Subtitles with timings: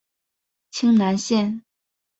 [0.71, 1.63] 清南线